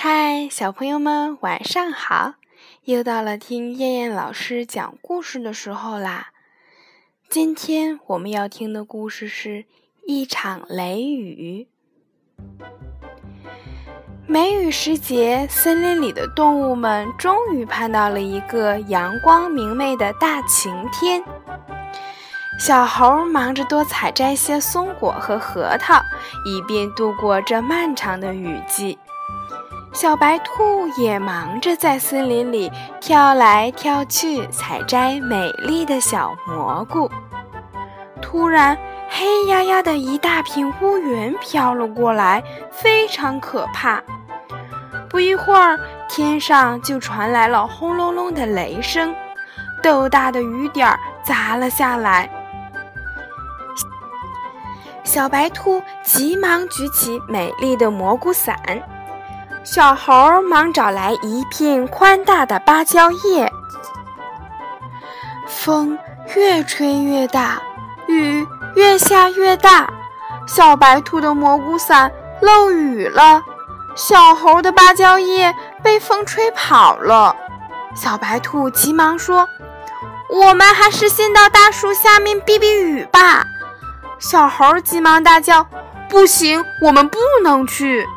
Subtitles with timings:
[0.00, 2.34] 嗨，小朋友们，晚上好！
[2.84, 6.28] 又到了听燕燕老师讲故事的时候啦。
[7.28, 9.64] 今天我们要听的故事是
[10.06, 11.66] 一场雷雨。
[14.28, 21.20] 梅雨时节，森林里的动物们终于盼到了一个阳光明媚的大晴天。
[22.60, 26.00] 小猴忙着多采摘些松果和核桃，
[26.44, 28.96] 以便度过这漫长的雨季。
[30.00, 32.70] 小白兔也忙着在森林里
[33.00, 37.10] 跳来跳去，采摘美丽的小蘑菇。
[38.22, 42.40] 突然，黑压压的一大片乌云飘了过来，
[42.70, 44.00] 非常可怕。
[45.10, 45.76] 不一会儿，
[46.08, 49.12] 天上就传来了轰隆隆的雷声，
[49.82, 52.30] 豆大的雨点儿砸了下来。
[55.02, 58.56] 小白兔急忙举起美丽的蘑菇伞，
[59.70, 63.52] 小猴忙找来一片宽大的芭蕉叶。
[65.46, 65.98] 风
[66.34, 67.60] 越吹越大，
[68.06, 69.86] 雨越下越大，
[70.46, 73.42] 小白兔的蘑菇伞漏雨了，
[73.94, 77.36] 小猴的芭蕉叶被风吹跑了。
[77.94, 79.46] 小白兔急忙说
[80.32, 83.44] ：“我们还是先到大树下面避避雨吧。”
[84.18, 85.66] 小猴急忙大叫
[86.08, 88.08] ：“不行，我们不能去！”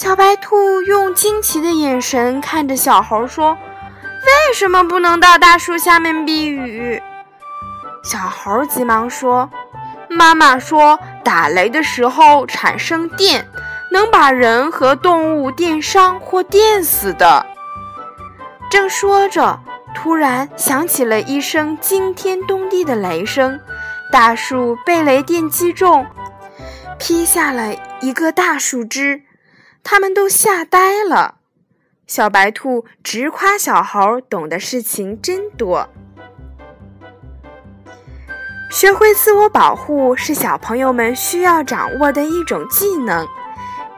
[0.00, 3.58] 小白兔用惊奇的眼神看着小猴说
[4.22, 7.02] ：“为什么不能到大树下面避雨？”
[8.04, 9.50] 小猴急忙说
[10.08, 13.44] ：“妈妈说，打雷的时候产生电，
[13.90, 17.44] 能把人和动物电伤或电死的。”
[18.70, 19.58] 正说着，
[19.96, 23.58] 突然响起了一声惊天动地的雷声。
[24.12, 26.06] 大树被雷电击中，
[27.00, 29.22] 劈下了一个大树枝，
[29.90, 31.36] 他们都吓呆了。
[32.06, 35.88] 小白兔直夸小猴懂的事情真多。
[38.70, 43.26] 学会自我保护是小朋友们需要掌握的一种技能，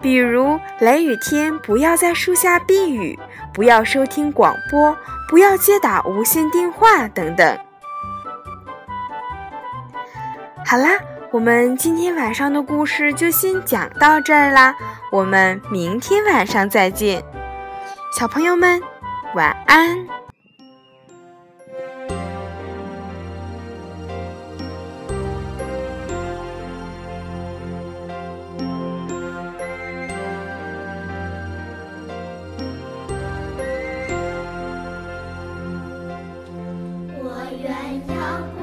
[0.00, 3.18] 比如雷雨天不要在树下避雨，
[3.52, 4.96] 不要收听广播，
[5.28, 7.58] 不要接打无线电话等等。
[10.64, 10.90] 好啦，
[11.32, 14.74] 我们今天晚上的故事就先讲到这儿啦，
[15.12, 17.22] 我们明天晚上再见，
[18.18, 18.82] 小朋友们
[19.34, 19.96] 晚安。
[38.06, 38.59] 起。